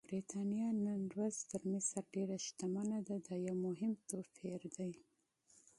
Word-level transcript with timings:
برېټانیا 0.09 0.67
نن 0.85 1.01
ورځ 1.13 1.35
تر 1.51 1.61
مصر 1.71 2.01
ډېره 2.15 2.37
شتمنه 2.45 2.99
ده، 3.07 3.15
دا 3.27 3.35
یو 3.47 3.55
مهم 3.65 3.93
توپیر 4.09 4.61
دی. 4.75 4.91